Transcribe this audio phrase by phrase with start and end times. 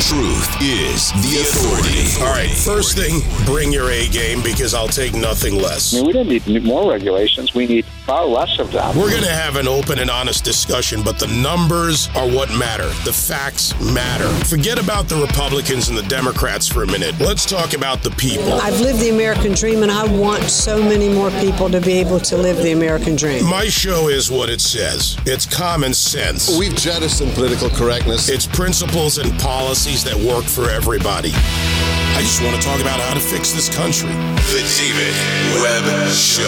[0.00, 2.24] Truth is the authority.
[2.24, 5.92] All right, first thing, bring your A game because I'll take nothing less.
[5.92, 7.52] I mean, we don't need more regulations.
[7.52, 8.96] We need far less of them.
[8.96, 12.88] We're going to have an open and honest discussion, but the numbers are what matter.
[13.04, 14.28] The facts matter.
[14.46, 17.18] Forget about the Republicans and the Democrats for a minute.
[17.18, 18.52] Let's talk about the people.
[18.54, 22.20] I've lived the American dream, and I want so many more people to be able
[22.20, 23.44] to live the American dream.
[23.44, 25.18] My show is what it says.
[25.26, 26.56] It's common sense.
[26.56, 28.28] We've jettisoned political correctness.
[28.28, 31.30] It's principles and policies that work for everybody.
[31.32, 34.10] I just want to talk about how to fix this country.
[34.10, 35.14] The David
[35.62, 36.44] Webb Show.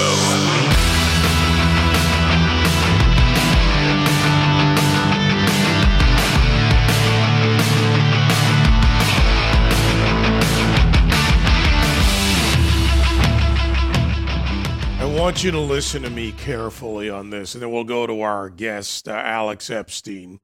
[15.01, 18.21] I want you to listen to me carefully on this, and then we'll go to
[18.21, 20.41] our guest, uh, Alex Epstein.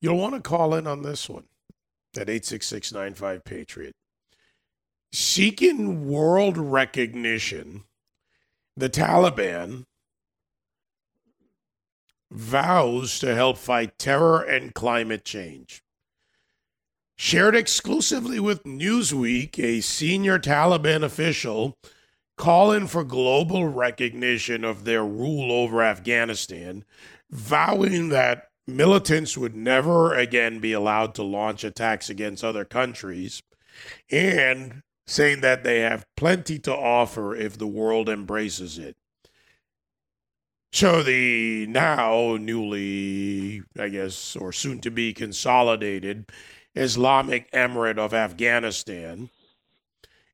[0.00, 1.44] You'll want to call in on this one
[2.18, 3.94] at 86695 Patriot.
[5.12, 7.84] Seeking world recognition,
[8.76, 9.84] the Taliban
[12.30, 15.82] vows to help fight terror and climate change.
[17.16, 21.76] Shared exclusively with Newsweek, a senior Taliban official
[22.36, 26.84] calling for global recognition of their rule over Afghanistan,
[27.30, 33.42] vowing that militants would never again be allowed to launch attacks against other countries,
[34.10, 38.96] and saying that they have plenty to offer if the world embraces it.
[40.72, 46.30] So the now newly, I guess, or soon to be consolidated
[46.74, 49.28] Islamic Emirate of Afghanistan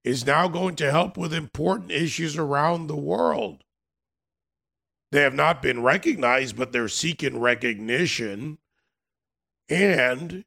[0.05, 3.65] is now going to help with important issues around the world.
[5.11, 8.59] They have not been recognized, but they're seeking recognition.
[9.69, 10.45] And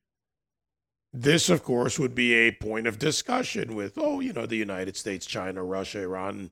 [1.14, 4.96] this, of course, would be a point of discussion with, oh, you know, the United
[4.96, 6.52] States, China, Russia, Iran,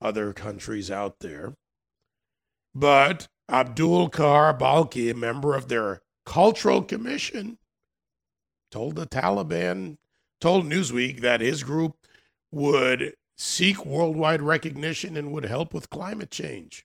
[0.00, 1.54] other countries out there.
[2.74, 7.58] But Abdul Kahar Balkhi, a member of their cultural commission,
[8.70, 9.96] told the Taliban,
[10.40, 11.96] told Newsweek that his group
[12.52, 16.84] would seek worldwide recognition and would help with climate change.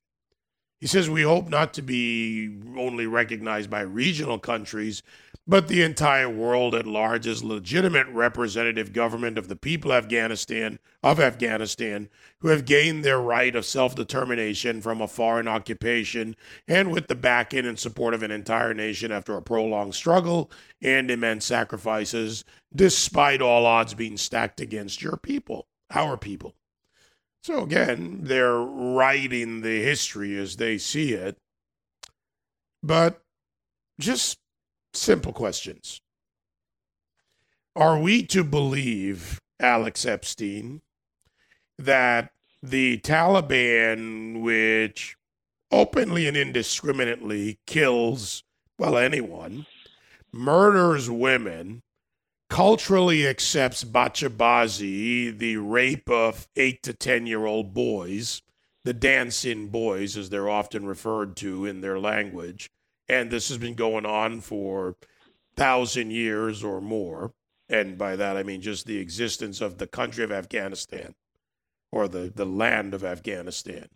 [0.83, 5.01] He says, We hope not to be only recognized by regional countries,
[5.47, 10.79] but the entire world at large as legitimate representative government of the people of Afghanistan,
[11.01, 16.35] of Afghanistan, who have gained their right of self-determination from a foreign occupation
[16.67, 20.51] and with the backing and support of an entire nation after a prolonged struggle
[20.81, 22.43] and immense sacrifices,
[22.75, 26.55] despite all odds being stacked against your people, our people.
[27.43, 31.37] So again, they're writing the history as they see it.
[32.81, 33.21] But
[33.99, 34.39] just
[34.93, 35.99] simple questions.
[37.75, 40.81] Are we to believe, Alex Epstein,
[41.77, 45.17] that the Taliban, which
[45.69, 48.43] openly and indiscriminately kills,
[48.79, 49.65] well, anyone,
[50.31, 51.81] murders women,
[52.53, 58.43] culturally accepts bachabazi, the rape of eight to 10 year old boys,
[58.83, 62.69] the dancing boys, as they're often referred to in their language.
[63.09, 64.97] And this has been going on for
[65.55, 67.33] thousand years or more.
[67.69, 71.15] And by that, I mean just the existence of the country of Afghanistan
[71.91, 73.87] or the, the land of Afghanistan.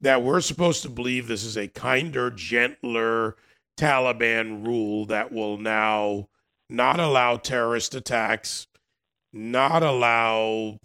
[0.00, 3.36] That we're supposed to believe this is a kinder, gentler
[3.78, 6.26] Taliban rule that will now
[6.68, 8.66] not allow terrorist attacks,
[9.32, 10.78] not allow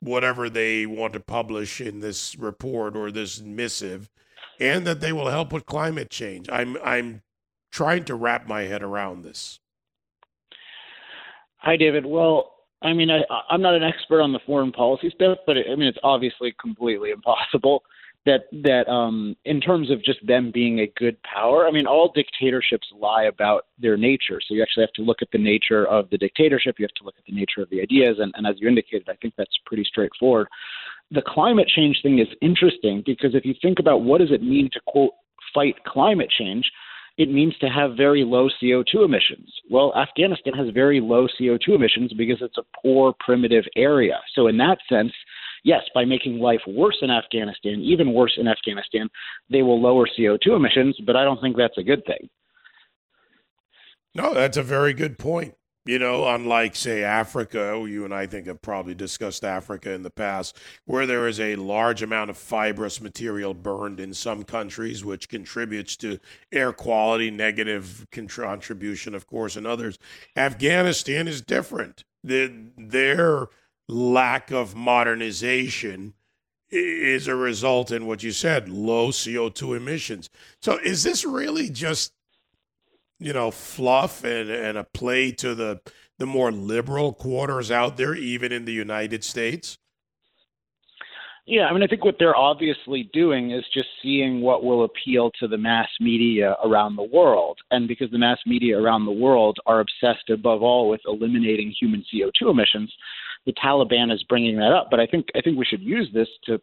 [0.00, 4.10] whatever they want to publish in this report or this missive,
[4.58, 6.48] and that they will help with climate change.
[6.50, 7.22] I'm I'm
[7.70, 9.60] trying to wrap my head around this.
[11.58, 12.04] Hi, David.
[12.04, 15.76] Well, I mean, I, I'm not an expert on the foreign policy stuff, but I
[15.76, 17.82] mean, it's obviously completely impossible
[18.24, 22.12] that that um, in terms of just them being a good power, I mean, all
[22.14, 24.40] dictatorships lie about their nature.
[24.46, 26.76] So you actually have to look at the nature of the dictatorship.
[26.78, 29.08] You have to look at the nature of the ideas, and, and as you indicated,
[29.08, 30.46] I think that's pretty straightforward.
[31.10, 34.70] The climate change thing is interesting because if you think about what does it mean
[34.72, 35.12] to quote
[35.52, 36.64] fight climate change,
[37.18, 39.52] it means to have very low CO2 emissions.
[39.68, 44.18] Well, Afghanistan has very low CO2 emissions because it's a poor, primitive area.
[44.34, 45.12] So in that sense
[45.64, 49.08] yes, by making life worse in Afghanistan, even worse in Afghanistan,
[49.50, 52.28] they will lower CO2 emissions, but I don't think that's a good thing.
[54.14, 55.54] No, that's a very good point.
[55.84, 60.10] You know, unlike, say, Africa, you and I think have probably discussed Africa in the
[60.10, 65.28] past, where there is a large amount of fibrous material burned in some countries, which
[65.28, 66.20] contributes to
[66.52, 69.98] air quality, negative contribution, of course, in others.
[70.36, 72.04] Afghanistan is different.
[72.22, 73.48] The, their
[73.88, 76.14] lack of modernization
[76.70, 80.30] is a result in what you said low CO2 emissions.
[80.60, 82.12] So, is this really just
[83.22, 85.80] you know, fluff and, and a play to the
[86.18, 89.78] the more liberal quarters out there, even in the United States?
[91.46, 95.32] Yeah, I mean, I think what they're obviously doing is just seeing what will appeal
[95.40, 97.58] to the mass media around the world.
[97.72, 102.04] And because the mass media around the world are obsessed above all with eliminating human
[102.12, 102.92] CO2 emissions,
[103.46, 104.88] the Taliban is bringing that up.
[104.90, 106.58] But I think I think we should use this to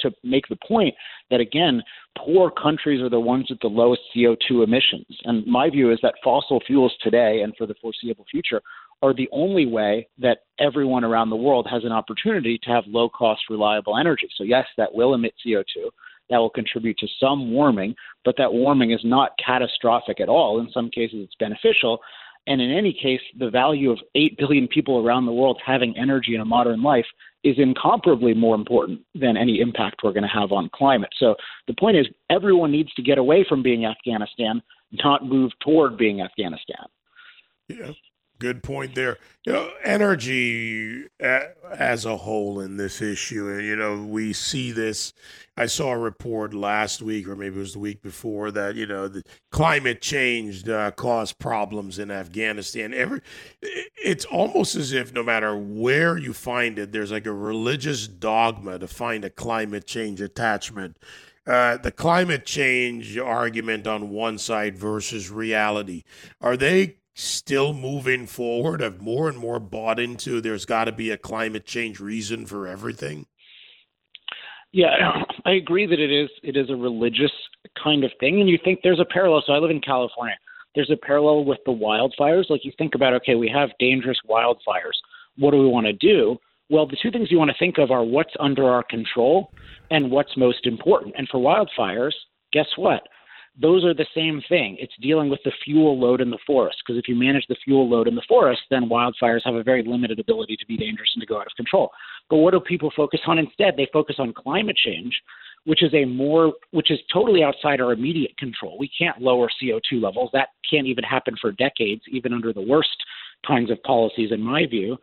[0.00, 0.94] to make the point
[1.30, 1.82] that again,
[2.18, 5.06] poor countries are the ones with the lowest CO2 emissions.
[5.24, 8.60] And my view is that fossil fuels today and for the foreseeable future
[9.02, 13.08] are the only way that everyone around the world has an opportunity to have low
[13.08, 14.28] cost, reliable energy.
[14.36, 15.90] So, yes, that will emit CO2.
[16.30, 17.94] That will contribute to some warming,
[18.24, 20.60] but that warming is not catastrophic at all.
[20.60, 21.98] In some cases, it's beneficial.
[22.46, 26.34] And in any case, the value of 8 billion people around the world having energy
[26.34, 27.06] in a modern life
[27.44, 31.10] is incomparably more important than any impact we're going to have on climate.
[31.18, 31.36] So
[31.66, 34.62] the point is, everyone needs to get away from being Afghanistan,
[35.04, 36.86] not move toward being Afghanistan.
[37.68, 37.92] Yeah,
[38.38, 39.18] good point there.
[39.44, 41.40] You know, energy uh,
[41.78, 45.12] as a whole in this issue, and you know, we see this.
[45.56, 48.86] I saw a report last week, or maybe it was the week before, that you
[48.86, 52.94] know the climate change uh, caused problems in Afghanistan.
[52.94, 53.20] Every,
[53.60, 58.78] it's almost as if no matter where you find it, there's like a religious dogma
[58.78, 60.96] to find a climate change attachment.
[61.44, 66.04] Uh, the climate change argument on one side versus reality.
[66.40, 71.10] Are they still moving forward have more and more bought into there's got to be
[71.10, 73.26] a climate change reason for everything?
[74.72, 77.32] Yeah i agree that it is it is a religious
[77.82, 80.36] kind of thing and you think there's a parallel so i live in california.
[80.74, 84.96] There's a parallel with the wildfires like you think about okay we have dangerous wildfires.
[85.36, 86.38] What do we want to do?
[86.70, 89.52] Well the two things you want to think of are what's under our control
[89.90, 91.14] and what's most important.
[91.18, 92.14] And for wildfires
[92.52, 93.02] guess what
[93.60, 94.76] those are the same thing.
[94.80, 96.78] It's dealing with the fuel load in the forest.
[96.84, 99.82] Because if you manage the fuel load in the forest, then wildfires have a very
[99.82, 101.90] limited ability to be dangerous and to go out of control.
[102.30, 103.74] But what do people focus on instead?
[103.76, 105.14] They focus on climate change,
[105.64, 108.78] which is a more which is totally outside our immediate control.
[108.78, 110.30] We can't lower CO2 levels.
[110.32, 112.96] That can't even happen for decades, even under the worst
[113.46, 114.96] kinds of policies, in my view.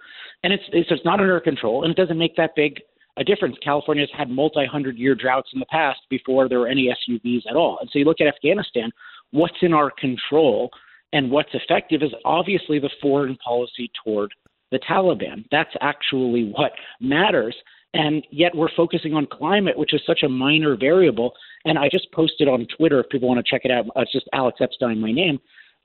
[0.43, 2.81] And it's it's, it's not under control, and it doesn't make that big
[3.19, 3.57] a difference.
[3.63, 7.55] California's had multi hundred year droughts in the past before there were any SUVs at
[7.55, 7.77] all.
[7.79, 8.89] And so you look at Afghanistan,
[9.31, 10.71] what's in our control
[11.11, 14.33] and what's effective is obviously the foreign policy toward
[14.71, 15.45] the Taliban.
[15.51, 16.71] That's actually what
[17.01, 17.55] matters.
[17.93, 21.33] And yet we're focusing on climate, which is such a minor variable.
[21.65, 23.87] And I just posted on Twitter if people want to check it out.
[23.87, 25.39] Uh, it's just Alex Epstein, my name.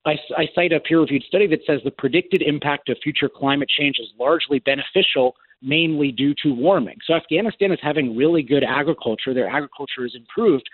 [0.06, 3.70] I, I cite a peer reviewed study that says the predicted impact of future climate
[3.70, 5.34] change is largely beneficial
[5.64, 6.98] mainly due to warming.
[7.06, 9.34] So Afghanistan is having really good agriculture.
[9.34, 10.68] Their agriculture is improved.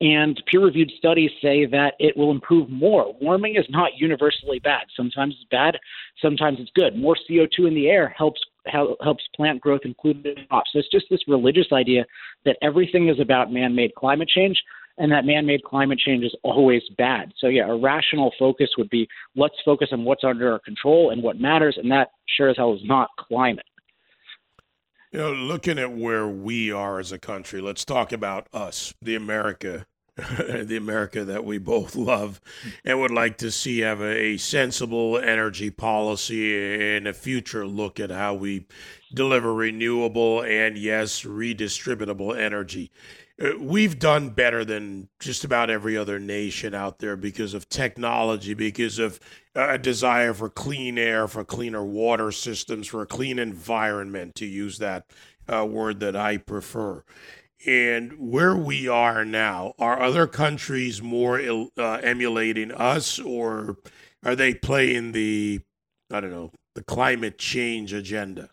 [0.00, 3.14] And peer reviewed studies say that it will improve more.
[3.20, 4.82] Warming is not universally bad.
[4.96, 5.78] Sometimes it's bad,
[6.20, 6.96] sometimes it's good.
[6.96, 8.40] More CO2 in the air helps
[9.00, 10.70] helps plant growth, including crops.
[10.72, 12.04] So it's just this religious idea
[12.44, 14.56] that everything is about man made climate change
[14.98, 17.32] and that man made climate change is always bad.
[17.38, 21.22] So, yeah, a rational focus would be let's focus on what's under our control and
[21.22, 23.64] what matters, and that sure as hell is not climate.
[25.12, 29.14] You know, looking at where we are as a country, let's talk about us, the
[29.14, 29.84] America,
[30.16, 32.40] the America that we both love
[32.82, 38.10] and would like to see have a, sensible energy policy and a future look at
[38.10, 38.64] how we
[39.12, 42.90] deliver renewable and, yes, redistributable energy.
[43.40, 48.54] Uh, we've done better than just about every other nation out there because of technology,
[48.54, 49.18] because of
[49.54, 54.78] a desire for clean air, for cleaner water systems, for a clean environment, to use
[54.78, 55.06] that
[55.48, 57.04] uh, word that I prefer.
[57.66, 61.40] And where we are now, are other countries more
[61.78, 63.76] uh, emulating us, or
[64.24, 65.60] are they playing the,
[66.10, 68.50] I don't know, the climate change agenda?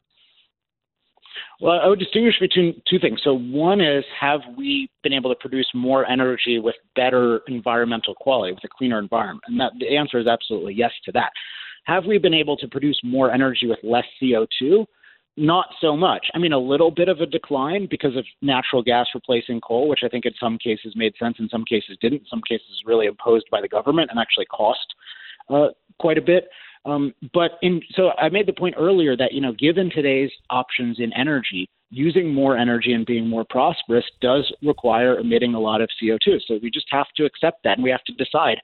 [1.61, 3.19] Well, I would distinguish between two things.
[3.23, 8.53] So, one is have we been able to produce more energy with better environmental quality,
[8.53, 9.43] with a cleaner environment?
[9.47, 11.31] And that, the answer is absolutely yes to that.
[11.83, 14.85] Have we been able to produce more energy with less CO2?
[15.35, 16.27] Not so much.
[16.33, 20.01] I mean, a little bit of a decline because of natural gas replacing coal, which
[20.03, 22.21] I think in some cases made sense, in some cases didn't.
[22.21, 24.95] In some cases, really imposed by the government and actually cost
[25.49, 25.67] uh,
[25.99, 26.49] quite a bit.
[26.85, 30.99] Um, but in so I made the point earlier that you know, given today's options
[30.99, 35.89] in energy, using more energy and being more prosperous does require emitting a lot of
[36.01, 36.39] CO2.
[36.47, 38.57] So we just have to accept that, and we have to decide: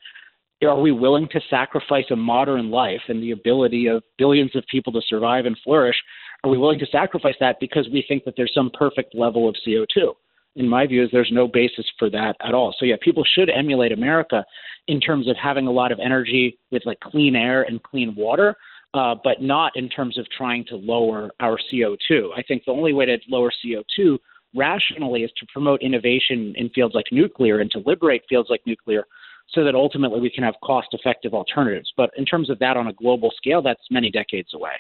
[0.64, 4.94] are we willing to sacrifice a modern life and the ability of billions of people
[4.94, 5.98] to survive and flourish?
[6.44, 9.56] Are we willing to sacrifice that because we think that there's some perfect level of
[9.68, 10.14] CO2?
[10.56, 12.74] In my view, is there's no basis for that at all.
[12.80, 14.46] So yeah, people should emulate America
[14.88, 18.56] in terms of having a lot of energy with like clean air and clean water,
[18.94, 22.30] uh, but not in terms of trying to lower our CO2.
[22.36, 24.18] I think the only way to lower CO2
[24.56, 29.06] rationally is to promote innovation in fields like nuclear and to liberate fields like nuclear
[29.50, 31.92] so that ultimately we can have cost effective alternatives.
[31.96, 34.72] But in terms of that on a global scale, that's many decades away.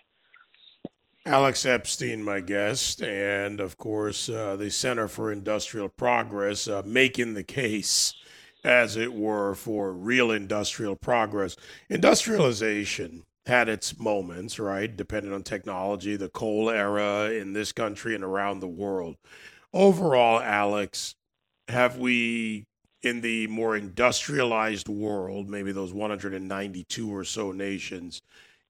[1.27, 7.33] Alex Epstein, my guest, and of course, uh, the Center for Industrial Progress, uh, making
[7.33, 8.13] the case,
[8.63, 11.55] as it were, for real industrial progress.
[11.89, 18.23] Industrialization had its moments, right, depending on technology, the coal era in this country and
[18.23, 19.15] around the world.
[19.73, 21.15] Overall, Alex,
[21.69, 22.65] have we,
[23.01, 28.21] in the more industrialized world, maybe those 192 or so nations,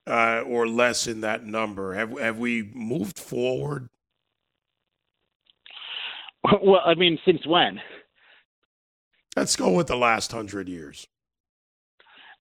[0.07, 1.93] uh, or less in that number?
[1.93, 3.89] Have have we moved forward?
[6.61, 7.81] Well, I mean, since when?
[9.35, 11.07] Let's go with the last hundred years.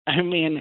[0.07, 0.61] I mean,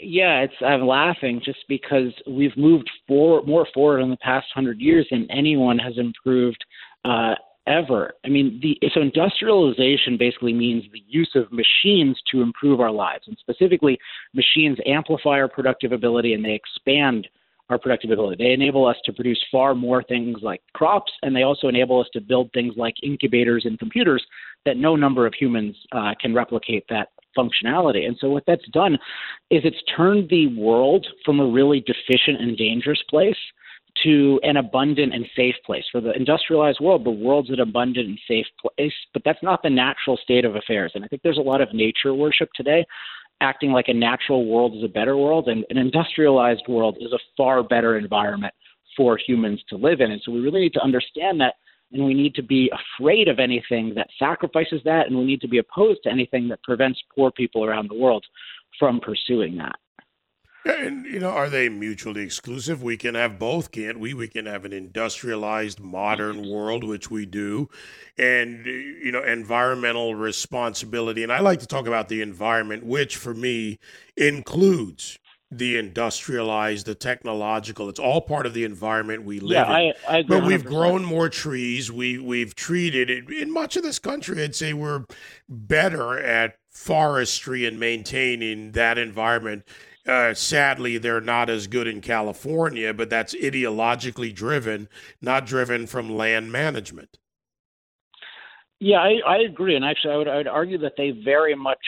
[0.00, 4.80] yeah, it's I'm laughing just because we've moved forward more forward in the past hundred
[4.80, 6.64] years than anyone has improved
[7.04, 7.34] uh,
[7.66, 8.14] ever.
[8.24, 13.24] I mean, the so industrialization basically means the use of machines to improve our lives,
[13.26, 13.98] and specifically,
[14.34, 17.28] machines amplify our productive ability and they expand
[17.70, 18.42] our productive ability.
[18.42, 22.08] They enable us to produce far more things like crops, and they also enable us
[22.12, 24.24] to build things like incubators and computers
[24.66, 28.06] that no number of humans uh, can replicate that functionality.
[28.06, 28.94] And so what that's done
[29.50, 33.36] is it's turned the world from a really deficient and dangerous place
[34.04, 35.84] to an abundant and safe place.
[35.90, 39.70] For the industrialized world, the world's an abundant and safe place, but that's not the
[39.70, 40.92] natural state of affairs.
[40.94, 42.84] And I think there's a lot of nature worship today,
[43.40, 47.18] acting like a natural world is a better world, and an industrialized world is a
[47.36, 48.54] far better environment
[48.96, 50.10] for humans to live in.
[50.10, 51.54] And so we really need to understand that,
[51.92, 55.48] and we need to be afraid of anything that sacrifices that, and we need to
[55.48, 58.24] be opposed to anything that prevents poor people around the world
[58.78, 59.76] from pursuing that.
[60.64, 62.82] And you know, are they mutually exclusive?
[62.82, 64.12] We can have both, can't we?
[64.12, 66.50] We can have an industrialized modern mm-hmm.
[66.50, 67.68] world, which we do,
[68.18, 71.22] and you know, environmental responsibility.
[71.22, 73.78] And I like to talk about the environment, which for me
[74.16, 75.18] includes
[75.50, 77.88] the industrialized, the technological.
[77.88, 79.92] It's all part of the environment we live yeah, in.
[80.08, 81.90] I, I but we've grown more trees.
[81.90, 84.42] We we've treated it in much of this country.
[84.42, 85.06] I'd say we're
[85.48, 89.64] better at forestry and maintaining that environment
[90.06, 94.88] uh, sadly, they're not as good in California, but that's ideologically driven,
[95.20, 97.18] not driven from land management.
[98.82, 101.78] Yeah, I, I agree, and actually, I would I would argue that they very much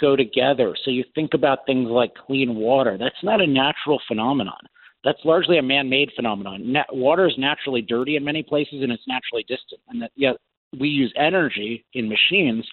[0.00, 0.74] go together.
[0.84, 2.98] So you think about things like clean water.
[2.98, 4.58] That's not a natural phenomenon.
[5.04, 6.72] That's largely a man-made phenomenon.
[6.72, 9.80] Na- water is naturally dirty in many places, and it's naturally distant.
[9.88, 10.36] And that,
[10.78, 12.66] we use energy in machines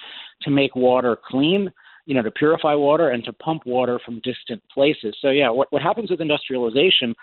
[0.44, 1.72] to make water clean
[2.10, 5.16] you know, to purify water and to pump water from distant places.
[5.22, 7.14] So yeah, what what happens with industrialization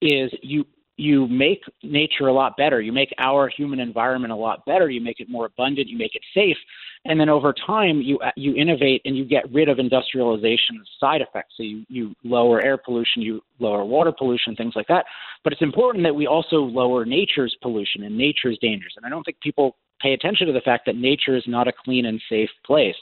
[0.00, 0.64] is you
[0.96, 2.80] you make nature a lot better.
[2.80, 4.88] You make our human environment a lot better.
[4.88, 5.88] You make it more abundant.
[5.88, 6.56] You make it safe,
[7.04, 11.54] and then over time you you innovate and you get rid of industrialization's side effects.
[11.56, 15.04] So you you lower air pollution, you lower water pollution, things like that.
[15.42, 18.94] But it's important that we also lower nature's pollution and nature's dangers.
[18.96, 21.72] And I don't think people pay attention to the fact that nature is not a
[21.72, 22.94] clean and safe place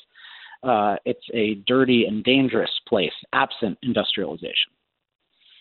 [0.67, 4.73] uh, it's a dirty and dangerous place absent industrialization.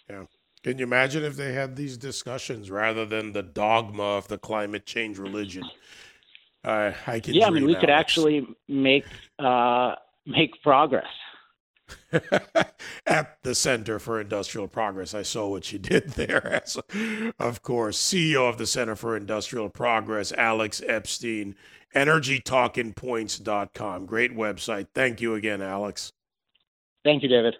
[0.09, 0.23] Yeah.
[0.63, 4.85] Can you imagine if they had these discussions rather than the dogma of the climate
[4.87, 5.63] change religion?
[6.63, 7.35] Uh, I can.
[7.35, 9.05] Yeah, I mean, we could actually make
[9.37, 9.93] uh,
[10.25, 11.05] make progress.
[13.05, 16.47] At the Center for Industrial Progress, I saw what you did there.
[16.63, 16.77] As,
[17.37, 21.55] of course, CEO of the Center for Industrial Progress, Alex Epstein
[21.95, 24.05] energytalkingpoints.com.
[24.05, 24.87] Great website.
[24.93, 26.11] Thank you again, Alex.
[27.03, 27.55] Thank you, David.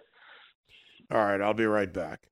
[1.10, 2.28] All right, I'll be right back.